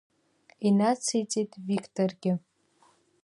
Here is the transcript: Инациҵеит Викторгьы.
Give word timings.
Инациҵеит 0.67 1.51
Викторгьы. 1.65 2.33